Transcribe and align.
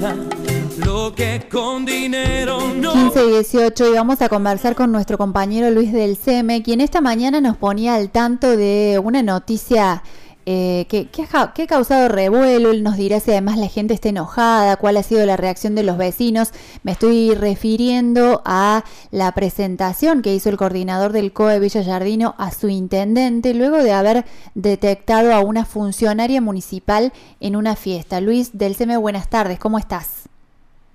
nada, 0.00 0.16
lo 0.84 1.14
que 1.14 1.46
con 1.50 1.84
dinero 1.84 2.58
no. 2.74 2.92
15 2.92 3.26
y 3.26 3.30
18 3.32 3.88
y 3.88 3.92
vamos 3.94 4.22
a 4.22 4.28
conversar 4.28 4.74
con 4.74 4.90
nuestro 4.92 5.18
compañero 5.18 5.70
Luis 5.70 5.92
del 5.92 6.16
CM, 6.16 6.62
quien 6.62 6.80
esta 6.80 7.00
mañana 7.00 7.40
nos 7.40 7.56
ponía 7.56 7.96
al 7.96 8.10
tanto 8.10 8.56
de 8.56 9.00
una 9.02 9.22
noticia 9.22 10.02
eh, 10.52 10.86
que, 10.88 11.06
ha, 11.32 11.52
causado 11.68 12.08
revuelo. 12.08 12.72
Él 12.72 12.82
nos 12.82 12.96
dirá 12.96 13.20
si 13.20 13.30
además 13.30 13.56
la 13.56 13.68
gente 13.68 13.94
está 13.94 14.08
enojada, 14.08 14.76
cuál 14.78 14.96
ha 14.96 15.04
sido 15.04 15.24
la 15.24 15.36
reacción 15.36 15.76
de 15.76 15.84
los 15.84 15.96
vecinos. 15.96 16.50
Me 16.82 16.90
estoy 16.90 17.36
refiriendo 17.36 18.42
a 18.44 18.82
la 19.12 19.30
presentación 19.30 20.22
que 20.22 20.34
hizo 20.34 20.48
el 20.48 20.56
coordinador 20.56 21.12
del 21.12 21.32
COE 21.32 21.60
Villa 21.60 21.84
Jardino 21.84 22.34
a 22.36 22.50
su 22.50 22.68
intendente 22.68 23.54
luego 23.54 23.76
de 23.76 23.92
haber 23.92 24.24
detectado 24.56 25.32
a 25.32 25.38
una 25.38 25.64
funcionaria 25.64 26.40
municipal 26.40 27.12
en 27.38 27.54
una 27.54 27.76
fiesta. 27.76 28.20
Luis 28.20 28.58
del 28.58 28.74
CEME, 28.74 28.96
buenas 28.96 29.30
tardes, 29.30 29.60
¿cómo 29.60 29.78
estás? 29.78 30.28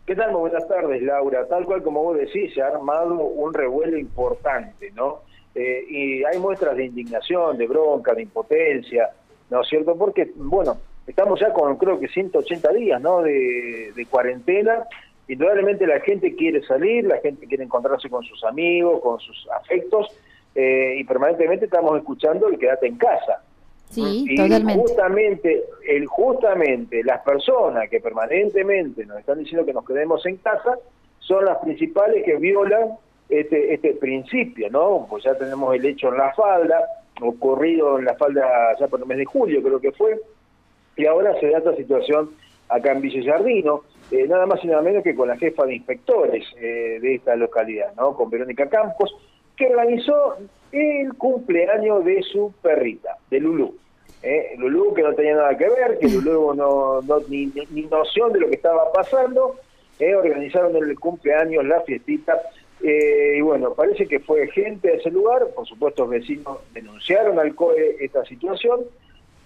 ¿Qué 0.06 0.16
tal? 0.18 0.36
buenas 0.36 0.68
tardes, 0.68 1.02
Laura. 1.02 1.48
Tal 1.48 1.64
cual 1.64 1.82
como 1.82 2.04
vos 2.04 2.18
decís, 2.18 2.54
se 2.54 2.62
ha 2.62 2.68
armado 2.68 3.16
un 3.24 3.54
revuelo 3.54 3.98
importante, 3.98 4.92
¿no? 4.92 5.20
Eh, 5.56 5.86
y 5.90 6.24
hay 6.26 6.40
muestras 6.40 6.76
de 6.76 6.84
indignación, 6.84 7.58
de 7.58 7.68
bronca, 7.68 8.14
de 8.14 8.24
impotencia, 8.24 9.12
¿no 9.50 9.62
es 9.62 9.68
cierto? 9.68 9.96
Porque, 9.96 10.32
bueno, 10.36 10.78
estamos 11.08 11.40
ya 11.40 11.54
con 11.54 11.78
creo 11.78 12.00
que 12.00 12.08
180 12.08 12.74
días, 12.74 13.02
¿no? 13.02 13.22
De, 13.22 13.92
de 13.96 14.06
cuarentena. 14.06 14.86
Indudablemente 15.28 15.88
la 15.88 16.00
gente 16.02 16.36
quiere 16.36 16.64
salir, 16.64 17.06
la 17.06 17.18
gente 17.18 17.48
quiere 17.48 17.64
encontrarse 17.64 18.10
con 18.10 18.24
sus 18.24 18.44
amigos, 18.44 19.02
con 19.02 19.20
sus 19.20 19.48
afectos, 19.50 20.08
eh, 20.54 20.96
y 20.98 21.04
permanentemente 21.04 21.66
estamos 21.66 21.98
escuchando 21.98 22.48
el 22.48 22.60
quédate 22.60 22.88
en 22.88 22.98
casa. 22.98 23.42
Sí, 23.90 24.26
y 24.28 24.36
totalmente. 24.36 24.82
Justamente, 24.82 25.64
el, 25.88 26.06
justamente 26.06 27.04
las 27.04 27.22
personas 27.22 27.90
que 27.90 28.00
permanentemente 28.00 29.06
nos 29.06 29.20
están 29.20 29.40
diciendo 29.40 29.66
que 29.66 29.74
nos 29.74 29.86
quedemos 29.86 30.26
en 30.26 30.38
casa 30.38 30.78
son 31.20 31.46
las 31.46 31.58
principales 31.60 32.24
que 32.24 32.36
violan 32.36 32.98
este, 33.30 33.74
este 33.74 33.94
principio, 33.94 34.70
¿no? 34.70 35.08
Pues 35.10 35.24
ya 35.24 35.36
tenemos 35.36 35.74
el 35.76 35.86
hecho 35.86 36.10
en 36.10 36.18
la 36.18 36.34
falda, 36.34 36.86
ocurrido 37.22 38.00
en 38.00 38.06
la 38.06 38.16
falda 38.16 38.76
ya 38.80 38.88
por 38.88 39.00
el 39.00 39.06
mes 39.06 39.18
de 39.18 39.26
julio, 39.26 39.62
creo 39.62 39.80
que 39.80 39.92
fue, 39.92 40.20
y 40.96 41.06
ahora 41.06 41.40
se 41.40 41.50
da 41.50 41.60
esta 41.60 41.76
situación 41.76 42.32
acá 42.70 42.92
en 42.92 43.02
Villa 43.02 43.34
Jardino, 43.34 43.84
eh, 44.12 44.28
nada 44.28 44.46
más 44.46 44.64
y 44.64 44.68
nada 44.68 44.82
menos 44.82 45.04
que 45.04 45.16
con 45.16 45.28
la 45.28 45.38
jefa 45.38 45.66
de 45.66 45.76
inspectores 45.76 46.46
eh, 46.58 47.00
de 47.02 47.16
esta 47.16 47.36
localidad, 47.36 47.94
¿no? 47.96 48.16
Con 48.16 48.30
Verónica 48.30 48.68
Campos, 48.68 49.16
que 49.56 49.68
organizó 49.68 50.38
el 50.72 51.14
cumpleaños 51.16 52.04
de 52.04 52.22
su 52.24 52.54
perrita, 52.62 53.18
de 53.30 53.40
Lulú. 53.40 53.76
¿eh? 54.22 54.56
Lulú 54.58 54.94
que 54.94 55.04
no 55.04 55.14
tenía 55.14 55.36
nada 55.36 55.58
que 55.58 55.70
ver, 55.70 55.98
que 56.00 56.10
Lulú 56.10 56.54
no, 56.54 57.02
no 57.02 57.20
ni, 57.30 57.52
ni, 57.72 57.84
noción 57.84 58.34
de 58.34 58.40
lo 58.40 58.50
que 58.50 58.56
estaba 58.56 58.92
pasando, 58.92 59.56
¿eh? 60.00 60.16
organizaron 60.16 60.76
el 60.76 61.00
cumpleaños, 61.00 61.66
la 61.66 61.82
fiestita, 61.82 62.42
eh, 62.84 63.36
y 63.38 63.42
bueno, 63.42 63.74
parece 63.74 64.06
que 64.08 64.20
fue 64.20 64.48
gente 64.50 64.90
de 64.90 64.96
ese 64.98 65.10
lugar, 65.10 65.48
por 65.56 65.66
supuesto 65.66 66.08
vecinos 66.08 66.60
denunciaron 66.74 67.40
al 67.40 67.56
COE 67.56 67.98
esta 68.00 68.26
situación 68.26 68.82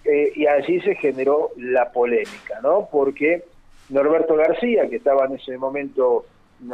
eh, 0.03 0.31
y 0.35 0.47
allí 0.47 0.81
se 0.81 0.95
generó 0.95 1.51
la 1.57 1.91
polémica, 1.91 2.59
¿no? 2.63 2.89
Porque 2.91 3.43
Norberto 3.89 4.35
García, 4.35 4.89
que 4.89 4.95
estaba 4.95 5.25
en 5.25 5.35
ese 5.35 5.57
momento 5.57 6.25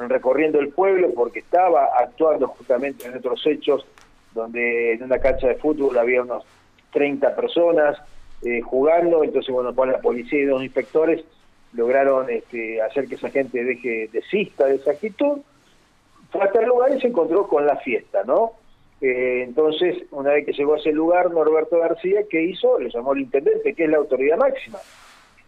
recorriendo 0.07 0.59
el 0.59 0.69
pueblo 0.69 1.13
porque 1.13 1.39
estaba 1.39 1.89
actuando 1.99 2.47
justamente 2.47 3.05
en 3.05 3.15
otros 3.17 3.45
hechos 3.45 3.85
donde 4.33 4.93
en 4.93 5.03
una 5.03 5.19
cancha 5.19 5.47
de 5.47 5.55
fútbol 5.55 5.97
había 5.97 6.23
unos 6.23 6.43
30 6.91 7.35
personas 7.35 7.97
eh, 8.41 8.61
jugando, 8.61 9.23
entonces 9.23 9.53
bueno, 9.53 9.75
con 9.75 9.91
la 9.91 9.99
policía 9.99 10.39
y 10.39 10.45
dos 10.45 10.63
inspectores 10.63 11.23
lograron 11.73 12.29
este, 12.29 12.81
hacer 12.81 13.07
que 13.07 13.15
esa 13.15 13.29
gente 13.29 13.63
deje 13.63 14.09
desista 14.11 14.65
de 14.65 14.75
esa 14.75 14.91
actitud 14.91 15.39
hasta 16.41 16.59
el 16.59 16.67
lugar 16.67 16.95
y 16.95 17.01
se 17.01 17.07
encontró 17.07 17.47
con 17.47 17.65
la 17.65 17.77
fiesta, 17.77 18.23
¿no? 18.23 18.53
Eh, 19.01 19.43
entonces, 19.43 20.03
una 20.11 20.31
vez 20.31 20.45
que 20.45 20.53
llegó 20.53 20.75
a 20.75 20.77
ese 20.77 20.91
lugar, 20.91 21.31
Norberto 21.31 21.79
García, 21.79 22.21
¿qué 22.29 22.43
hizo? 22.43 22.79
Le 22.79 22.89
llamó 22.89 23.11
al 23.11 23.19
intendente, 23.19 23.73
que 23.73 23.83
es 23.83 23.89
la 23.89 23.97
autoridad 23.97 24.37
máxima, 24.37 24.79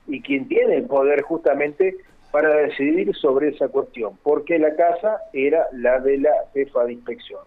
y 0.07 0.21
quien 0.21 0.47
tiene 0.47 0.75
el 0.75 0.85
poder 0.85 1.21
justamente 1.21 1.95
para 2.31 2.49
decidir 2.55 3.15
sobre 3.15 3.49
esa 3.49 3.69
cuestión, 3.69 4.17
porque 4.21 4.59
la 4.59 4.75
casa 4.75 5.21
era 5.33 5.67
la 5.71 5.99
de 5.99 6.17
la 6.17 6.33
jefa 6.53 6.85
de 6.85 6.93
inspección. 6.93 7.41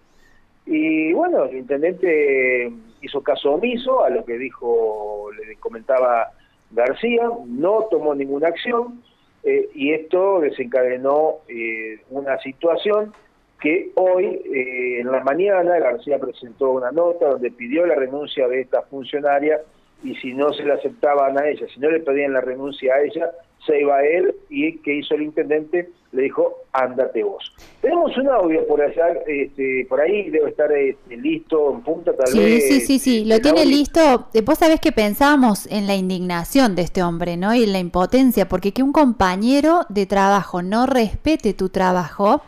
Y 0.67 1.13
bueno, 1.13 1.45
el 1.45 1.59
intendente 1.59 2.73
hizo 3.03 3.23
caso 3.23 3.53
omiso 3.53 4.05
a 4.05 4.11
lo 4.11 4.25
que 4.25 4.39
dijo, 4.39 5.31
le 5.33 5.57
comentaba 5.57 6.31
García, 6.71 7.29
no 7.47 7.87
tomó 7.91 8.15
ninguna 8.15 8.49
acción, 8.49 9.03
eh, 9.43 9.69
y 9.75 9.93
esto 9.93 10.41
desencadenó 10.41 11.37
eh, 11.49 12.01
una 12.11 12.39
situación 12.39 13.13
que 13.61 13.91
hoy 13.95 14.25
eh, 14.27 15.01
en 15.01 15.11
la 15.11 15.23
mañana 15.23 15.79
García 15.79 16.19
presentó 16.19 16.71
una 16.71 16.91
nota 16.91 17.29
donde 17.29 17.51
pidió 17.51 17.87
la 17.87 17.95
renuncia 17.95 18.49
de 18.49 18.63
esta 18.63 18.83
funcionaria 18.83 19.61
y 20.03 20.15
si 20.17 20.33
no 20.33 20.53
se 20.53 20.65
la 20.65 20.75
aceptaban 20.75 21.39
a 21.39 21.49
ella, 21.49 21.67
si 21.73 21.79
no 21.79 21.91
le 21.91 22.01
pedían 22.01 22.33
la 22.33 22.41
renuncia 22.41 22.95
a 22.95 23.03
ella, 23.03 23.31
se 23.67 23.81
iba 23.81 23.97
a 23.97 24.05
él 24.05 24.35
y 24.49 24.79
que 24.79 24.95
hizo 24.95 25.15
el 25.15 25.23
intendente 25.23 25.91
le 26.13 26.23
dijo, 26.23 26.65
ándate 26.73 27.23
vos. 27.23 27.55
Tenemos 27.81 28.17
un 28.17 28.29
audio 28.29 28.67
por 28.67 28.83
allá, 28.83 29.11
este, 29.27 29.87
por 29.89 30.01
ahí 30.01 30.29
debe 30.31 30.51
estar 30.51 30.73
este, 30.73 31.17
listo 31.17 31.73
en 31.73 31.83
punta 31.83 32.13
tal 32.17 32.37
vez. 32.37 32.67
Sí, 32.67 32.81
sí, 32.81 32.99
sí, 32.99 33.25
lo 33.25 33.39
tiene 33.41 33.65
listo. 33.65 34.27
Vos 34.45 34.59
sabés 34.59 34.81
que 34.81 34.91
pensábamos 34.91 35.67
en 35.71 35.87
la 35.87 35.95
indignación 35.95 36.75
de 36.75 36.83
este 36.83 37.03
hombre, 37.03 37.37
¿no? 37.37 37.55
Y 37.55 37.63
en 37.63 37.73
la 37.73 37.79
impotencia, 37.79 38.49
porque 38.49 38.73
que 38.73 38.83
un 38.83 38.93
compañero 38.93 39.83
de 39.89 40.07
trabajo 40.07 40.63
no 40.63 40.87
respete 40.87 41.55
tu 41.55 41.69
trabajo, 41.69 42.43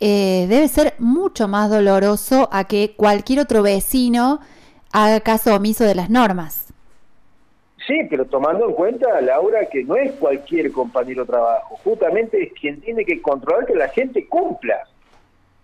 eh, 0.00 0.46
debe 0.48 0.68
ser 0.68 0.94
mucho 0.98 1.48
más 1.48 1.70
doloroso 1.70 2.48
a 2.52 2.64
que 2.64 2.94
cualquier 2.96 3.40
otro 3.40 3.62
vecino 3.62 4.40
haga 4.92 5.20
caso 5.20 5.54
omiso 5.54 5.84
de 5.84 5.94
las 5.94 6.10
normas. 6.10 6.66
Sí, 7.86 8.00
pero 8.10 8.24
tomando 8.24 8.68
en 8.68 8.74
cuenta, 8.74 9.20
Laura, 9.20 9.66
que 9.66 9.84
no 9.84 9.94
es 9.94 10.10
cualquier 10.12 10.72
compañero 10.72 11.22
de 11.22 11.28
trabajo, 11.28 11.76
justamente 11.84 12.42
es 12.42 12.52
quien 12.54 12.80
tiene 12.80 13.04
que 13.04 13.22
controlar 13.22 13.64
que 13.64 13.76
la 13.76 13.88
gente 13.88 14.26
cumpla, 14.26 14.88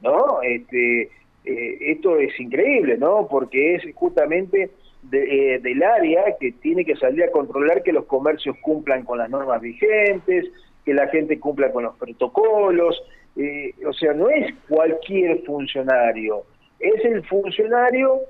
¿no? 0.00 0.40
Este, 0.42 1.10
eh, 1.44 1.78
esto 1.80 2.18
es 2.18 2.38
increíble, 2.38 2.96
¿no? 2.96 3.26
Porque 3.28 3.74
es 3.74 3.82
justamente 3.96 4.70
de, 5.02 5.54
eh, 5.54 5.58
del 5.58 5.82
área 5.82 6.36
que 6.38 6.52
tiene 6.52 6.84
que 6.84 6.94
salir 6.94 7.24
a 7.24 7.32
controlar 7.32 7.82
que 7.82 7.92
los 7.92 8.04
comercios 8.04 8.56
cumplan 8.62 9.04
con 9.04 9.18
las 9.18 9.28
normas 9.28 9.60
vigentes, 9.60 10.46
que 10.84 10.94
la 10.94 11.08
gente 11.08 11.40
cumpla 11.40 11.72
con 11.72 11.82
los 11.82 11.96
protocolos, 11.96 13.02
eh, 13.36 13.74
o 13.86 13.92
sea, 13.92 14.12
no 14.12 14.28
es 14.28 14.54
cualquier 14.68 15.42
funcionario, 15.44 16.44
es 16.78 17.04
el 17.04 17.24
funcionario 17.24 18.20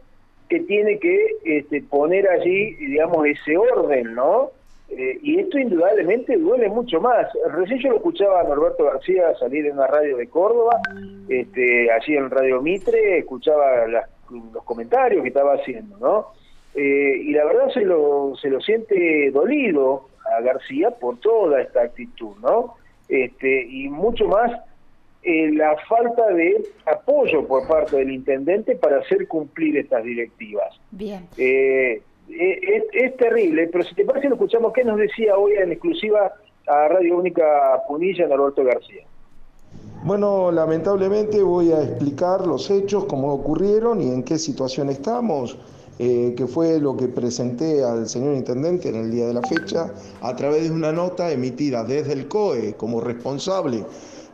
que 0.48 0.60
tiene 0.60 0.98
que 0.98 1.18
este, 1.44 1.82
poner 1.82 2.28
allí, 2.28 2.74
digamos, 2.74 3.26
ese 3.26 3.56
orden, 3.56 4.14
¿no? 4.14 4.50
Eh, 4.90 5.18
y 5.22 5.38
esto 5.38 5.58
indudablemente 5.58 6.36
duele 6.36 6.68
mucho 6.68 7.00
más. 7.00 7.26
Recién 7.50 7.78
yo 7.78 7.90
lo 7.90 7.96
escuchaba 7.96 8.42
a 8.42 8.44
Norberto 8.44 8.84
García 8.84 9.34
salir 9.40 9.64
en 9.64 9.72
una 9.72 9.86
radio 9.86 10.18
de 10.18 10.28
Córdoba, 10.28 10.78
este, 11.28 11.90
allí 11.90 12.14
en 12.14 12.28
Radio 12.28 12.60
Mitre, 12.60 13.19
escuchaba 13.19 13.86
los 13.86 14.64
comentarios 14.64 15.22
que 15.22 15.28
estaba 15.28 15.54
haciendo, 15.54 15.96
¿no? 15.98 16.26
Eh, 16.74 17.22
y 17.24 17.32
la 17.32 17.46
verdad 17.46 17.70
se 17.72 17.80
lo, 17.82 18.34
se 18.40 18.50
lo 18.50 18.60
siente 18.60 19.30
dolido 19.30 20.08
a 20.36 20.42
García 20.42 20.90
por 20.90 21.19
toda 21.20 21.62
esta 21.62 21.82
actitud, 21.82 22.36
¿no? 22.42 22.74
Este, 23.08 23.62
y 23.62 23.88
mucho 23.88 24.26
más 24.26 24.50
eh, 25.25 25.53
la 25.53 25.77
falta 25.88 26.33
de 26.33 26.65
apoyo 26.84 27.47
por 27.47 27.69
parte 27.69 27.97
del 27.97 28.10
intendente 28.10 28.75
para 28.75 28.99
hacer 28.99 29.28
cumplir 29.28 29.77
estas 29.77 30.03
directivas. 30.03 30.75
Bien. 30.91 31.28
Eh, 31.37 32.03
eh, 32.28 32.83
es, 32.93 33.16
terrible, 33.19 33.69
pero 33.69 33.84
si 33.84 33.94
te 33.94 34.05
parece 34.05 34.28
lo 34.28 34.34
escuchamos 34.34 34.72
qué 34.72 34.82
nos 34.82 34.99
decía 34.99 35.37
hoy 35.37 35.53
en 35.53 35.71
exclusiva 35.71 36.32
a 36.66 36.88
Radio 36.88 37.19
Única 37.19 37.44
Punilla 37.87 38.27
Norberto 38.27 38.65
García. 38.65 39.05
Bueno, 40.02 40.50
lamentablemente 40.50 41.41
voy 41.41 41.70
a 41.70 41.85
explicar 41.85 42.44
los 42.44 42.69
hechos, 42.69 43.05
cómo 43.05 43.32
ocurrieron 43.32 44.02
y 44.02 44.08
en 44.08 44.25
qué 44.25 44.38
situación 44.38 44.88
estamos, 44.88 45.56
que 45.99 46.46
fue 46.49 46.81
lo 46.81 46.96
que 46.96 47.06
presenté 47.06 47.85
al 47.85 48.08
señor 48.08 48.35
Intendente 48.35 48.88
en 48.88 48.96
el 48.96 49.12
día 49.12 49.29
de 49.29 49.35
la 49.35 49.43
fecha, 49.43 49.93
a 50.20 50.35
través 50.35 50.64
de 50.64 50.73
una 50.73 50.91
nota 50.91 51.31
emitida 51.31 51.85
desde 51.85 52.14
el 52.14 52.26
COE 52.26 52.75
como 52.75 53.00
responsable 53.00 53.85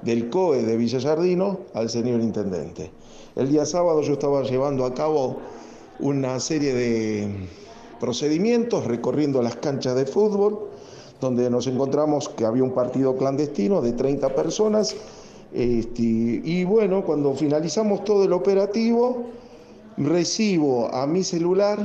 del 0.02 0.30
COE 0.30 0.62
de 0.62 0.76
Villallardino 0.76 1.60
al 1.74 1.90
señor 1.90 2.20
intendente. 2.20 2.90
El 3.36 3.48
día 3.48 3.64
sábado 3.64 4.02
yo 4.02 4.14
estaba 4.14 4.42
llevando 4.42 4.84
a 4.84 4.94
cabo 4.94 5.38
una 6.00 6.38
serie 6.40 6.74
de 6.74 7.28
procedimientos 8.00 8.84
recorriendo 8.86 9.42
las 9.42 9.56
canchas 9.56 9.96
de 9.96 10.06
fútbol, 10.06 10.70
donde 11.20 11.50
nos 11.50 11.66
encontramos 11.66 12.28
que 12.28 12.44
había 12.44 12.62
un 12.62 12.72
partido 12.72 13.16
clandestino 13.16 13.80
de 13.80 13.92
30 13.92 14.34
personas. 14.34 14.94
Este, 15.52 16.02
y 16.02 16.64
bueno, 16.64 17.04
cuando 17.04 17.34
finalizamos 17.34 18.04
todo 18.04 18.24
el 18.24 18.32
operativo, 18.32 19.26
recibo 19.96 20.94
a 20.94 21.06
mi 21.06 21.24
celular 21.24 21.78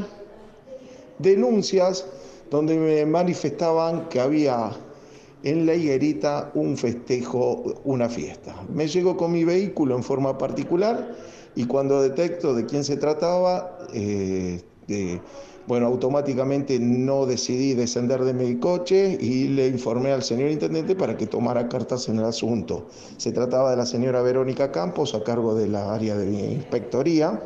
denuncias 1.18 2.06
donde 2.52 2.78
me 2.78 3.06
manifestaban 3.06 4.08
que 4.10 4.20
había 4.20 4.72
en 5.44 5.66
la 5.66 5.76
higuerita 5.76 6.52
un 6.54 6.78
festejo, 6.78 7.82
una 7.84 8.10
fiesta. 8.10 8.56
Me 8.74 8.88
llego 8.88 9.18
con 9.18 9.32
mi 9.32 9.44
vehículo 9.44 9.96
en 9.96 10.04
forma 10.04 10.38
particular 10.38 11.16
y 11.56 11.66
cuando 11.66 12.02
detecto 12.02 12.54
de 12.54 12.66
quién 12.66 12.84
se 12.84 12.98
trataba, 12.98 13.78
eh, 13.94 14.62
bueno, 15.68 15.88
automáticamente 15.88 16.80
no 16.80 17.26
decidí 17.26 17.74
descender 17.74 18.24
de 18.24 18.34
mi 18.34 18.56
coche 18.56 19.18
y 19.20 19.50
le 19.50 19.68
informé 19.68 20.12
al 20.12 20.24
señor 20.24 20.50
intendente 20.50 20.96
para 20.96 21.18
que 21.18 21.28
tomara 21.28 21.68
cartas 21.70 22.08
en 22.10 22.20
el 22.20 22.26
asunto. 22.26 22.88
Se 23.18 23.32
trataba 23.32 23.72
de 23.72 23.78
la 23.78 23.86
señora 23.86 24.22
Verónica 24.22 24.72
Campos 24.72 25.14
a 25.14 25.24
cargo 25.24 25.56
de 25.56 25.68
la 25.68 25.94
área 25.94 26.18
de 26.18 26.54
inspectoría 26.54 27.42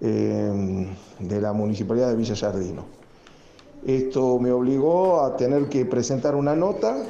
eh, 0.00 0.86
de 1.18 1.40
la 1.40 1.52
municipalidad 1.52 2.10
de 2.10 2.16
Villa 2.16 2.36
Jardino. 2.36 2.99
Esto 3.86 4.38
me 4.38 4.52
obligó 4.52 5.22
a 5.22 5.36
tener 5.36 5.68
que 5.68 5.84
presentar 5.86 6.34
una 6.34 6.54
nota 6.54 7.02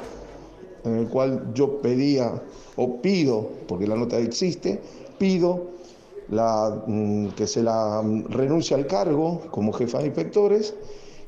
en 0.84 0.96
el 0.96 1.08
cual 1.08 1.52
yo 1.52 1.80
pedía 1.80 2.42
o 2.76 3.00
pido, 3.02 3.48
porque 3.66 3.86
la 3.86 3.96
nota 3.96 4.18
existe, 4.18 4.80
pido 5.18 5.66
la, 6.28 6.82
mm, 6.86 7.28
que 7.30 7.46
se 7.46 7.62
la 7.62 8.00
mm, 8.02 8.26
renuncie 8.30 8.76
al 8.76 8.86
cargo 8.86 9.42
como 9.50 9.72
jefa 9.72 9.98
de 9.98 10.06
inspectores 10.06 10.74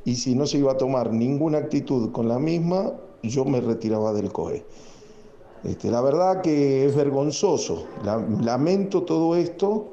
y 0.04 0.14
si 0.14 0.34
no 0.34 0.46
se 0.46 0.58
iba 0.58 0.72
a 0.72 0.76
tomar 0.76 1.12
ninguna 1.12 1.58
actitud 1.58 2.12
con 2.12 2.28
la 2.28 2.38
misma, 2.38 2.92
yo 3.22 3.44
me 3.44 3.60
retiraba 3.60 4.12
del 4.12 4.32
COE. 4.32 4.64
Este, 5.64 5.90
la 5.90 6.00
verdad 6.00 6.40
que 6.40 6.86
es 6.86 6.96
vergonzoso, 6.96 7.86
lamento 8.40 9.02
todo 9.04 9.36
esto 9.36 9.92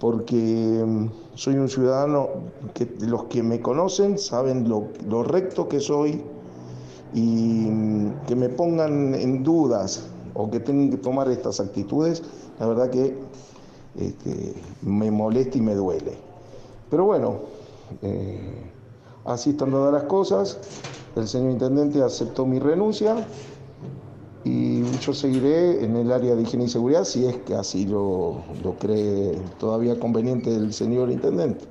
porque 0.00 0.82
mm, 0.84 1.06
soy 1.34 1.54
un 1.56 1.68
ciudadano 1.68 2.28
que 2.74 2.88
los 3.00 3.24
que 3.24 3.42
me 3.42 3.60
conocen 3.60 4.18
saben 4.18 4.68
lo, 4.68 4.88
lo 5.08 5.22
recto 5.22 5.68
que 5.68 5.78
soy 5.78 6.24
y 7.14 7.66
que 8.26 8.34
me 8.34 8.48
pongan 8.48 9.14
en 9.14 9.44
dudas 9.44 10.08
o 10.34 10.50
que 10.50 10.60
tengan 10.60 10.90
que 10.90 10.96
tomar 10.96 11.28
estas 11.30 11.60
actitudes, 11.60 12.22
la 12.58 12.66
verdad 12.66 12.90
que 12.90 13.16
este, 13.98 14.54
me 14.82 15.10
molesta 15.10 15.58
y 15.58 15.60
me 15.60 15.74
duele. 15.74 16.16
Pero 16.88 17.04
bueno, 17.04 17.40
eh, 18.02 18.70
así 19.24 19.50
están 19.50 19.70
todas 19.70 19.92
las 19.92 20.04
cosas. 20.04 20.58
El 21.16 21.26
señor 21.26 21.50
intendente 21.50 22.02
aceptó 22.02 22.46
mi 22.46 22.58
renuncia 22.58 23.26
y 24.44 24.82
yo 24.98 25.12
seguiré 25.12 25.84
en 25.84 25.96
el 25.96 26.10
área 26.12 26.34
de 26.34 26.42
higiene 26.42 26.64
y 26.64 26.68
seguridad 26.68 27.04
si 27.04 27.26
es 27.26 27.36
que 27.38 27.54
así 27.54 27.86
lo, 27.86 28.42
lo 28.64 28.74
cree 28.78 29.38
todavía 29.58 29.98
conveniente 29.98 30.54
el 30.54 30.72
señor 30.72 31.10
intendente, 31.10 31.64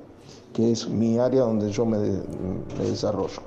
que 0.52 0.72
es 0.72 0.88
mi 0.88 1.18
área 1.18 1.42
donde 1.42 1.70
yo 1.72 1.84
me, 1.84 1.98
me 1.98 2.84
desarrollo. 2.84 3.42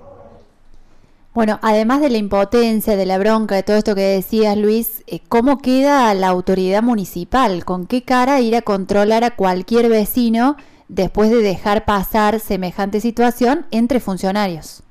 Bueno, 1.34 1.58
además 1.64 2.02
de 2.02 2.12
la 2.12 2.20
impotencia, 2.20 2.96
de 2.96 3.08
la 3.08 3.18
bronca, 3.18 3.56
de 3.56 3.64
todo 3.64 3.78
esto 3.78 3.96
que 3.96 4.02
decías, 4.02 4.56
Luis, 4.56 5.04
eh, 5.08 5.20
¿cómo 5.28 5.58
queda 5.58 6.14
la 6.14 6.28
autoridad 6.28 6.84
municipal? 6.84 7.66
¿Con 7.66 7.88
qué 7.88 8.04
cara 8.04 8.40
ir 8.40 8.56
a 8.56 8.62
controlar 8.62 9.24
a 9.24 9.36
cualquier 9.36 9.90
vecino 9.90 10.58
después 10.90 11.32
de 11.32 11.38
dejar 11.38 11.86
pasar 11.86 12.40
semejante 12.40 13.02
situación 13.02 13.66
entre 13.72 14.00
funcionarios? 14.00 14.83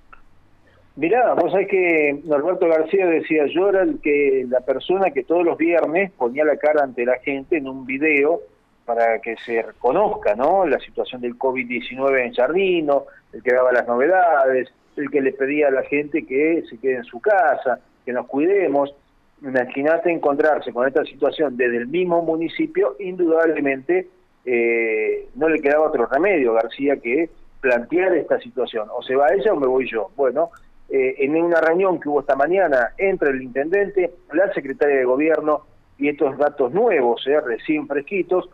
Mirá, 0.95 1.33
vos 1.35 1.51
sabés 1.51 1.69
que 1.69 2.21
Norberto 2.25 2.69
García 2.69 3.07
decía, 3.07 3.47
yo 3.47 3.71
era 3.71 3.83
el 3.83 3.99
que, 4.01 4.45
la 4.49 4.61
persona 4.61 5.11
que 5.11 5.25
todos 5.25 5.43
los 5.43 5.57
viernes 5.57 6.11
ponía 6.13 6.45
la 6.45 6.59
cara 6.59 6.85
ante 6.85 7.07
la 7.07 7.19
gente 7.19 7.57
en 7.57 7.67
un 7.67 7.87
video 7.87 8.41
para 8.85 9.19
que 9.21 9.37
se 9.37 9.63
reconozca 9.63 10.35
¿no? 10.35 10.67
la 10.67 10.79
situación 10.81 11.23
del 11.23 11.39
COVID-19 11.39 12.27
en 12.27 12.35
Jardino, 12.35 13.05
el 13.33 13.43
que 13.43 13.55
daba 13.55 13.73
las 13.73 13.87
novedades, 13.87 14.71
el 14.97 15.11
que 15.11 15.23
le 15.23 15.33
pedía 15.33 15.69
a 15.69 15.71
la 15.71 15.83
gente 15.83 16.27
que 16.27 16.63
se 16.69 16.77
quede 16.79 16.97
en 16.97 17.05
su 17.05 17.21
casa, 17.21 17.81
que 18.05 18.13
nos 18.13 18.27
cuidemos. 18.27 18.95
Imagínate 19.41 20.11
encontrarse 20.13 20.73
con 20.73 20.87
esta 20.87 21.05
situación 21.05 21.57
desde 21.57 21.79
el 21.79 21.87
mismo 21.87 22.23
municipio, 22.23 22.97
indudablemente 23.01 24.09
eh, 24.45 25.29
no 25.37 25.49
le 25.49 25.61
quedaba 25.61 25.87
otro 25.87 26.07
remedio, 26.07 26.53
García, 26.53 26.97
que 26.97 27.31
plantear 27.61 28.15
esta 28.15 28.39
situación. 28.41 28.89
O 28.95 29.03
se 29.03 29.15
va 29.15 29.33
ella 29.33 29.53
o 29.53 29.57
me 29.57 29.67
voy 29.67 29.89
yo. 29.89 30.11
Bueno, 30.17 30.51
eh, 30.93 31.25
en 31.25 31.35
una 31.43 31.61
reunión 31.61 31.99
que 31.99 32.09
hubo 32.09 32.21
esta 32.21 32.37
mañana 32.37 32.93
entre 32.99 33.31
el 33.31 33.43
intendente, 33.43 34.13
la 34.33 34.53
secretaria 34.53 34.97
de 34.97 35.05
gobierno 35.05 35.67
y 35.99 36.09
estos 36.09 36.37
datos 36.39 36.73
nuevos, 36.73 37.27
eh, 37.27 37.41
recién 37.41 37.89
fresquitos, 37.89 38.49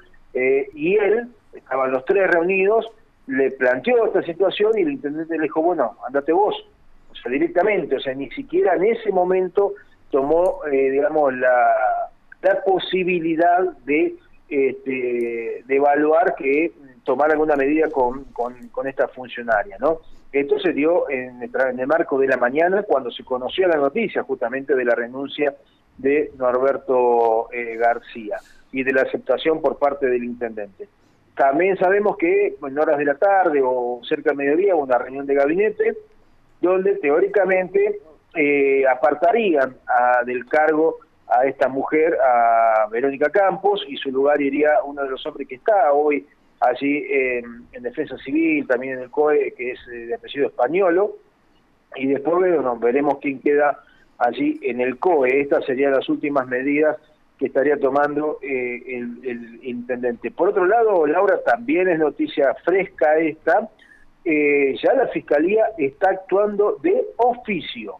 y 0.75 0.94
él, 0.94 1.26
estaban 1.52 1.90
los 1.90 2.05
tres 2.05 2.31
reunidos, 2.31 2.87
le 3.26 3.50
planteó 3.50 4.06
esta 4.06 4.23
situación 4.23 4.73
y 4.76 4.82
el 4.82 4.93
intendente 4.93 5.37
le 5.37 5.44
dijo, 5.44 5.61
bueno, 5.62 5.96
andate 6.06 6.32
vos, 6.32 6.55
o 7.11 7.14
sea, 7.14 7.31
directamente, 7.31 7.96
o 7.96 8.00
sea, 8.00 8.14
ni 8.14 8.31
siquiera 8.31 8.75
en 8.75 8.85
ese 8.85 9.11
momento 9.11 9.75
tomó, 10.11 10.61
eh, 10.70 10.90
digamos, 10.90 11.35
la, 11.35 11.75
la 12.43 12.62
posibilidad 12.64 13.61
de, 13.85 14.14
este, 14.49 15.62
de 15.67 15.76
evaluar 15.76 16.35
que 16.37 16.73
tomar 17.05 17.31
alguna 17.31 17.56
medida 17.56 17.90
con, 17.90 18.25
con, 18.25 18.87
esta 18.87 19.08
funcionaria, 19.08 19.76
¿no? 19.79 20.00
Esto 20.32 20.58
se 20.58 20.72
dio 20.72 21.08
en, 21.08 21.42
el 21.42 21.86
marco 21.86 22.19
de 22.19 22.28
la 22.28 22.36
mañana 22.36 22.82
cuando 22.82 23.10
se 23.10 23.25
conoció 23.25 23.66
la 23.66 23.76
noticia 23.76 24.22
justamente 24.22 24.75
de 24.75 24.84
la 24.84 24.94
renuncia 24.94 25.54
de 25.96 26.32
Norberto 26.36 27.50
eh, 27.52 27.76
García 27.76 28.36
y 28.70 28.82
de 28.82 28.92
la 28.92 29.02
aceptación 29.02 29.62
por 29.62 29.78
parte 29.78 30.06
del 30.06 30.25
intendente. 30.25 30.88
También 31.34 31.78
sabemos 31.78 32.16
que 32.16 32.56
en 32.60 32.78
horas 32.78 32.98
de 32.98 33.04
la 33.04 33.14
tarde 33.14 33.60
o 33.64 34.00
cerca 34.06 34.30
del 34.30 34.38
mediodía 34.38 34.75
hubo 34.75 34.82
una 34.82 34.98
reunión 34.98 35.25
de 35.25 35.34
gabinete 35.34 35.96
donde 36.60 36.96
teóricamente 36.96 38.00
eh, 38.34 38.86
apartarían 38.86 39.76
del 40.26 40.46
cargo 40.46 40.98
a 41.28 41.44
esta 41.46 41.69
mujer, 41.69 42.16
a 42.20 42.86
Verónica 42.90 43.30
Campos, 43.30 43.84
y 43.86 43.96
su 43.96 44.10
lugar 44.10 44.40
iría 44.40 44.82
uno 44.84 45.02
de 45.02 45.10
los 45.10 45.25
hombres 45.26 45.46
que 45.46 45.56
está 45.56 45.92
hoy 45.92 46.26
allí 46.60 47.05
en, 47.10 47.82
Defensa 47.82 48.16
Civil, 48.19 48.66
también 48.66 48.94
en 48.94 49.00
el 49.05 49.10
COE, 49.10 49.55
que 49.56 49.72
es 49.72 49.87
de 49.87 50.14
apellido 50.14 50.49
españolo, 50.49 51.16
y 51.96 52.06
después 52.06 52.37
veremos 52.81 53.19
quién 53.20 53.40
queda 53.40 53.82
allí 54.19 54.58
en 54.62 54.81
el 54.81 54.99
COE. 54.99 55.40
Estas 55.40 55.64
serían 55.64 55.93
las 55.93 56.08
últimas 56.08 56.46
medidas 56.49 56.96
que 57.38 57.46
estaría 57.46 57.78
tomando 57.78 58.38
eh, 58.43 58.82
el, 58.87 59.60
intendente. 59.62 60.31
Por 60.31 60.49
otro 60.49 60.66
lado, 60.66 61.06
Laura, 61.06 61.40
también 61.44 61.88
es 61.88 61.99
noticia 61.99 62.55
fresca 62.64 63.16
esta, 63.19 63.69
eh, 64.25 64.76
ya 64.82 64.93
la 64.94 65.06
Fiscalía 65.08 65.64
está 65.78 66.11
actuando 66.11 66.78
de 66.82 67.06
oficio 67.16 67.96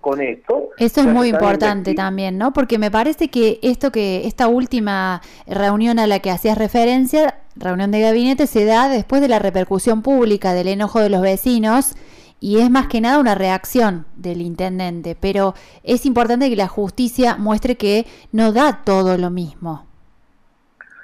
con 0.00 0.20
esto. 0.20 0.68
Eso 0.76 1.00
es 1.00 1.06
muy 1.06 1.28
importante 1.28 1.94
también, 1.94 2.36
¿no? 2.36 2.52
Porque 2.52 2.78
me 2.78 2.90
parece 2.90 3.28
que 3.28 3.58
esto 3.62 3.90
que 3.90 4.26
esta 4.26 4.46
última 4.46 5.22
reunión 5.46 5.98
a 5.98 6.06
la 6.06 6.20
que 6.20 6.30
hacías 6.30 6.58
referencia, 6.58 7.41
reunión 7.56 7.90
de 7.90 8.00
gabinete, 8.00 8.46
se 8.46 8.64
da 8.64 8.88
después 8.88 9.20
de 9.20 9.28
la 9.28 9.38
repercusión 9.38 10.02
pública 10.02 10.54
del 10.54 10.68
enojo 10.68 11.00
de 11.00 11.10
los 11.10 11.20
vecinos 11.20 11.94
y 12.40 12.58
es 12.58 12.70
más 12.70 12.88
que 12.88 13.00
nada 13.00 13.20
una 13.20 13.36
reacción 13.36 14.04
del 14.16 14.42
intendente, 14.42 15.16
pero 15.18 15.54
es 15.84 16.04
importante 16.06 16.50
que 16.50 16.56
la 16.56 16.66
justicia 16.66 17.36
muestre 17.36 17.76
que 17.76 18.04
no 18.32 18.52
da 18.52 18.82
todo 18.84 19.16
lo 19.16 19.30
mismo. 19.30 19.86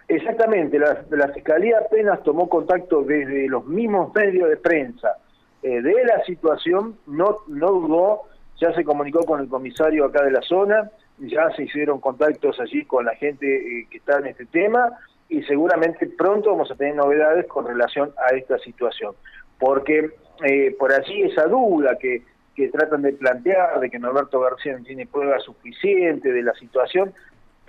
Exactamente, 0.08 0.78
la, 0.78 1.28
Fiscalía 1.34 1.78
apenas 1.84 2.22
tomó 2.22 2.48
contacto 2.48 3.02
desde 3.02 3.46
los 3.46 3.66
mismos 3.66 4.12
medios 4.14 4.48
de 4.48 4.56
prensa. 4.56 5.16
Eh, 5.62 5.82
de 5.82 6.04
la 6.04 6.24
situación, 6.24 6.96
no, 7.06 7.38
no 7.46 7.68
dudó, 7.68 8.22
ya 8.60 8.72
se 8.74 8.84
comunicó 8.84 9.20
con 9.20 9.40
el 9.40 9.48
comisario 9.48 10.06
acá 10.06 10.24
de 10.24 10.32
la 10.32 10.42
zona, 10.42 10.90
ya 11.18 11.50
se 11.54 11.64
hicieron 11.64 12.00
contactos 12.00 12.58
allí 12.58 12.84
con 12.84 13.04
la 13.04 13.14
gente 13.14 13.46
eh, 13.46 13.86
que 13.90 13.98
está 13.98 14.18
en 14.18 14.28
este 14.28 14.46
tema 14.46 14.90
y 15.28 15.42
seguramente 15.42 16.06
pronto 16.06 16.50
vamos 16.50 16.70
a 16.70 16.74
tener 16.74 16.94
novedades 16.94 17.46
con 17.46 17.66
relación 17.66 18.12
a 18.16 18.34
esta 18.34 18.58
situación, 18.58 19.14
porque 19.58 20.10
eh, 20.44 20.74
por 20.78 20.92
allí 20.92 21.22
esa 21.22 21.46
duda 21.46 21.96
que, 21.98 22.22
que 22.54 22.68
tratan 22.68 23.02
de 23.02 23.12
plantear 23.12 23.78
de 23.80 23.90
que 23.90 23.98
Norberto 23.98 24.40
García 24.40 24.76
no 24.76 24.84
tiene 24.84 25.06
pruebas 25.06 25.42
suficientes 25.42 26.32
de 26.32 26.42
la 26.42 26.54
situación, 26.54 27.12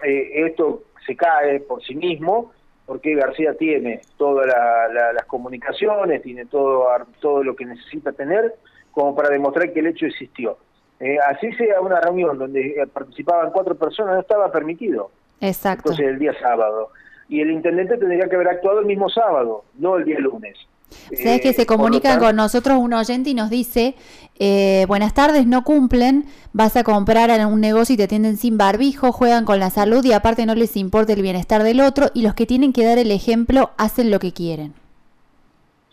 eh, 0.04 0.46
esto 0.46 0.84
se 1.06 1.16
cae 1.16 1.60
por 1.60 1.84
sí 1.84 1.96
mismo, 1.96 2.54
porque 2.86 3.14
García 3.14 3.54
tiene 3.54 4.02
todas 4.18 4.48
las 4.48 5.26
comunicaciones, 5.26 6.24
tiene 6.24 6.46
todo, 6.46 6.88
todo 7.20 7.44
lo 7.44 7.56
que 7.56 7.66
necesita 7.66 8.12
tener 8.14 8.56
como 8.92 9.16
para 9.16 9.30
demostrar 9.30 9.72
que 9.72 9.82
el 9.82 9.88
hecho 9.88 10.08
existió. 10.08 10.58
Eh, 11.00 11.18
así 11.20 11.52
sea 11.54 11.82
una 11.82 12.02
reunión 12.02 12.38
donde 12.38 12.84
participaban 12.92 13.52
cuatro 13.52 13.76
personas, 13.76 14.16
no 14.16 14.22
estaba 14.22 14.52
permitido. 14.52 15.12
Exacto. 15.40 15.90
Entonces 15.90 16.08
el 16.08 16.20
día 16.20 16.34
sábado. 16.42 16.90
Y 17.30 17.42
el 17.42 17.52
intendente 17.52 17.98
tendría 17.98 18.28
que 18.28 18.36
haber 18.36 18.50
actuado 18.50 18.80
el 18.80 18.86
mismo 18.86 19.08
sábado, 19.10 19.64
no 19.78 19.98
el 19.98 20.06
día 20.06 20.20
lunes. 20.20 20.58
Sabes 20.90 21.42
que 21.42 21.54
se 21.54 21.64
eh, 21.64 21.66
comunican 21.66 22.20
con 22.20 22.36
nosotros 22.36 22.78
un 22.80 22.94
oyente 22.94 23.30
y 23.30 23.34
nos 23.34 23.50
dice, 23.50 23.96
eh, 24.40 24.86
buenas 24.88 25.14
tardes, 25.14 25.46
no 25.46 25.64
cumplen, 25.64 26.26
vas 26.54 26.76
a 26.76 26.84
comprar 26.84 27.32
a 27.32 27.48
un 27.48 27.62
negocio 27.62 27.94
y 27.94 27.98
te 27.98 28.04
atienden 28.04 28.38
sin 28.38 28.58
barbijo, 28.58 29.12
juegan 29.12 29.46
con 29.46 29.60
la 29.60 29.70
salud 29.70 30.04
y 30.04 30.14
aparte 30.14 30.46
no 30.46 30.56
les 30.56 30.76
importa 30.78 31.14
el 31.14 31.22
bienestar 31.22 31.64
del 31.64 31.82
otro 31.82 32.08
y 32.14 32.24
los 32.24 32.34
que 32.34 32.46
tienen 32.46 32.74
que 32.74 32.86
dar 32.86 32.98
el 32.98 33.12
ejemplo 33.12 33.72
hacen 33.78 34.12
lo 34.12 34.20
que 34.20 34.34
quieren. 34.34 34.74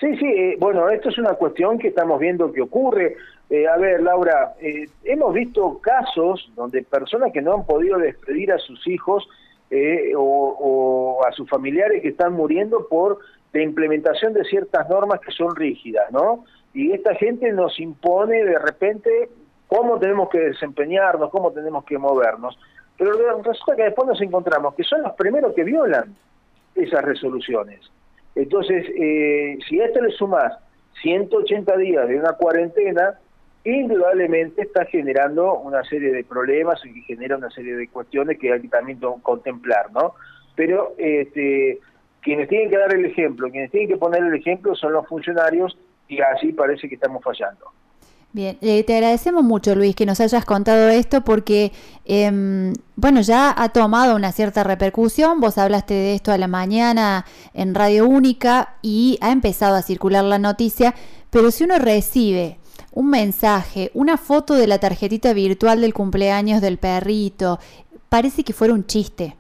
Sí, 0.01 0.15
sí, 0.19 0.27
eh, 0.27 0.57
bueno, 0.59 0.89
esto 0.91 1.09
es 1.09 1.19
una 1.19 1.35
cuestión 1.35 1.79
que 1.79 1.89
estamos 1.89 2.21
viendo 2.21 2.53
que 2.53 2.61
ocurre. 2.61 3.17
A 3.73 3.79
ver, 3.79 4.03
Laura, 4.03 4.55
hemos 5.05 5.33
visto 5.33 5.79
casos 5.79 6.51
donde 6.57 6.83
personas 6.83 7.33
que 7.33 7.41
no 7.41 7.55
han 7.55 7.65
podido 7.65 7.97
despedir 7.97 8.51
a 8.51 8.59
sus 8.59 8.85
hijos 8.89 9.27
eh, 9.71 10.13
o, 10.17 11.21
a 11.27 11.33
sus 11.33 11.49
familiares 11.49 12.03
que 12.03 12.09
están 12.09 12.35
muriendo 12.35 12.87
por 12.89 13.19
la 13.53 13.63
implementación 13.63 14.33
de 14.33 14.45
ciertas 14.45 14.89
normas 14.89 15.21
que 15.21 15.33
son 15.33 15.57
rígidas, 15.57 16.11
¿no? 16.13 16.45
Y 16.75 16.93
esta 16.93 17.15
gente 17.15 17.51
nos 17.53 17.81
impone 17.81 18.45
de 18.45 18.59
repente 18.59 19.29
cómo 19.67 19.99
tenemos 19.99 20.29
que 20.29 20.39
desempeñarnos, 20.39 21.31
cómo 21.31 21.51
tenemos 21.53 21.85
que 21.85 21.99
movernos. 21.99 22.59
Pero 22.99 23.13
resulta 23.43 23.77
que 23.77 23.85
después 23.85 24.07
nos 24.07 24.21
encontramos 24.21 24.75
que 24.75 24.85
son 24.85 25.03
los 25.03 25.13
primeros 25.15 25.55
que 25.55 25.65
violan 25.65 26.15
esas 26.75 27.03
resoluciones. 27.03 27.81
Entonces, 28.35 28.87
si 28.87 29.81
a 29.81 29.87
esto 29.87 30.01
le 30.03 30.11
sumas 30.11 30.53
180 31.03 31.77
días 31.79 32.09
de 32.09 32.19
una 32.19 32.35
cuarentena, 32.35 33.19
indudablemente 33.67 34.63
está 34.63 34.85
generando 34.85 35.55
una 35.59 35.83
serie 35.85 36.13
de 36.13 36.23
problemas 36.25 36.81
y 36.85 37.03
genera 37.03 37.37
una 37.37 37.51
serie 37.51 37.75
de 37.75 37.89
cuestiones 37.89 38.39
que 38.39 38.53
hay 38.53 38.61
que 38.61 38.69
también 38.69 39.01
contemplar, 39.23 39.91
¿no? 39.93 40.15
Pero 40.55 40.95
este, 40.99 41.81
quienes 42.23 42.49
tienen 42.49 42.71
que 42.71 42.79
dar 42.79 42.95
el 42.95 43.05
ejemplo, 43.05 43.51
quienes 43.51 43.71
tienen 43.73 43.89
que 43.89 43.97
poner 43.97 44.23
el 44.23 44.35
ejemplo 44.35 44.75
son 44.77 44.93
los 44.93 45.07
funcionarios 45.09 45.77
y 46.09 46.21
así 46.21 46.53
parece 46.53 46.89
que 46.89 46.95
estamos 46.95 47.23
fallando. 47.25 47.67
Bien, 48.33 48.59
eh, 48.61 48.85
te 48.85 48.95
agradecemos 48.95 49.43
mucho 49.43 49.75
Luis 49.75 49.97
que 49.97 50.05
nos 50.05 50.21
hayas 50.21 50.45
contado 50.45 50.91
esto 50.91 51.23
porque, 51.23 51.73
em, 52.05 52.73
bueno, 52.95 53.23
ya 53.23 53.55
ha 53.57 53.71
tomado 53.71 54.15
una 54.15 54.31
cierta 54.31 54.63
repercusión, 54.63 55.41
vos 55.41 55.57
hablaste 55.59 55.95
de 55.95 56.15
esto 56.15 56.33
a 56.33 56.39
la 56.39 56.47
mañana 56.47 57.25
en 57.55 57.75
Radio 57.75 58.07
Única 58.07 58.75
y 58.83 59.19
ha 59.23 59.33
empezado 59.33 59.75
a 59.75 59.83
circular 59.83 60.23
la 60.23 60.39
noticia, 60.39 60.95
pero 61.31 61.51
si 61.51 61.65
uno 61.65 61.79
recibe 61.79 62.59
un 62.97 63.11
mensaje, 63.11 63.91
una 63.93 64.17
foto 64.17 64.55
de 64.55 64.67
la 64.67 64.79
tarjetita 64.79 65.35
virtual 65.35 65.83
del 65.83 65.93
cumpleaños 65.93 66.63
del 66.63 66.79
perrito, 66.79 67.59
parece 68.09 68.43
que 68.43 68.55
fuera 68.55 68.73
un 68.73 68.87
chiste. 68.87 69.37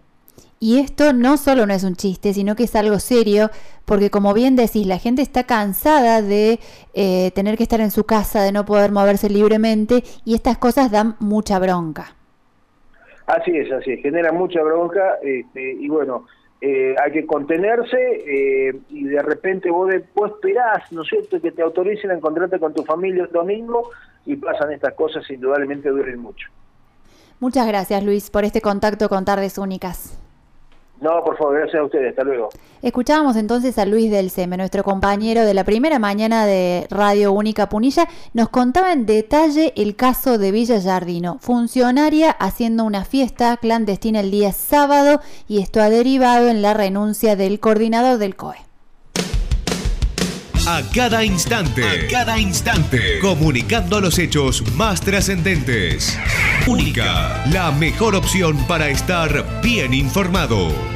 Y 0.60 0.78
esto 0.78 1.14
no 1.14 1.38
solo 1.38 1.64
no 1.64 1.72
es 1.72 1.82
un 1.82 1.96
chiste, 1.96 2.34
sino 2.34 2.54
que 2.54 2.64
es 2.64 2.76
algo 2.76 2.98
serio, 2.98 3.50
porque 3.86 4.10
como 4.10 4.34
bien 4.34 4.56
decís, 4.56 4.86
la 4.86 4.98
gente 4.98 5.22
está 5.22 5.44
cansada 5.44 6.20
de 6.20 6.60
eh, 6.92 7.30
tener 7.34 7.56
que 7.56 7.62
estar 7.62 7.80
en 7.80 7.90
su 7.90 8.04
casa, 8.04 8.42
de 8.42 8.52
no 8.52 8.66
poder 8.66 8.92
moverse 8.92 9.30
libremente, 9.30 10.04
y 10.26 10.34
estas 10.34 10.58
cosas 10.58 10.90
dan 10.90 11.16
mucha 11.18 11.58
bronca. 11.58 12.14
Así 13.26 13.56
es, 13.56 13.72
así 13.72 13.92
es, 13.92 14.02
genera 14.02 14.32
mucha 14.32 14.62
bronca, 14.62 15.16
este, 15.22 15.72
y 15.72 15.88
bueno, 15.88 16.26
eh, 16.60 16.94
hay 17.02 17.12
que 17.12 17.26
contenerse 17.26 17.96
eh, 17.98 18.74
y 18.88 19.04
de 19.04 19.22
repente 19.22 19.70
vos 19.70 19.88
después 19.88 20.32
esperás, 20.32 20.90
¿no 20.90 21.02
es 21.02 21.08
cierto?, 21.08 21.40
que 21.40 21.52
te 21.52 21.62
autoricen 21.62 22.10
a 22.10 22.14
encontrarte 22.14 22.58
con 22.58 22.72
tu 22.72 22.82
familia 22.84 23.24
el 23.24 23.30
domingo 23.30 23.90
y 24.24 24.36
pasan 24.36 24.72
estas 24.72 24.94
cosas, 24.94 25.28
indudablemente 25.30 25.88
duren 25.90 26.18
mucho. 26.18 26.48
Muchas 27.40 27.66
gracias, 27.66 28.02
Luis, 28.02 28.30
por 28.30 28.44
este 28.44 28.62
contacto 28.62 29.08
con 29.10 29.24
Tardes 29.26 29.58
Únicas. 29.58 30.18
No, 31.00 31.22
por 31.24 31.36
favor, 31.36 31.58
gracias 31.58 31.80
a 31.80 31.84
ustedes. 31.84 32.10
Hasta 32.10 32.24
luego. 32.24 32.48
Escuchábamos 32.82 33.36
entonces 33.36 33.78
a 33.78 33.84
Luis 33.84 34.10
del 34.10 34.30
Seme, 34.30 34.56
nuestro 34.56 34.82
compañero 34.82 35.42
de 35.42 35.54
la 35.54 35.64
primera 35.64 35.98
mañana 35.98 36.46
de 36.46 36.86
Radio 36.90 37.32
Única 37.32 37.68
Punilla. 37.68 38.08
Nos 38.32 38.48
contaba 38.48 38.92
en 38.92 39.06
detalle 39.06 39.72
el 39.76 39.96
caso 39.96 40.38
de 40.38 40.52
Villa 40.52 40.80
Jardino, 40.80 41.38
funcionaria 41.40 42.30
haciendo 42.30 42.84
una 42.84 43.04
fiesta 43.04 43.56
clandestina 43.58 44.20
el 44.20 44.30
día 44.30 44.52
sábado 44.52 45.20
y 45.48 45.60
esto 45.60 45.80
ha 45.80 45.90
derivado 45.90 46.48
en 46.48 46.62
la 46.62 46.74
renuncia 46.74 47.36
del 47.36 47.60
coordinador 47.60 48.18
del 48.18 48.36
COE. 48.36 48.56
A 50.68 50.82
cada 50.92 51.24
instante, 51.24 51.84
a 51.84 52.08
cada 52.10 52.40
instante, 52.40 53.20
comunicando 53.20 54.00
los 54.00 54.18
hechos 54.18 54.64
más 54.72 55.00
trascendentes. 55.00 56.18
Única, 56.66 57.44
la 57.52 57.70
mejor 57.70 58.16
opción 58.16 58.58
para 58.66 58.88
estar 58.88 59.60
bien 59.62 59.94
informado. 59.94 60.95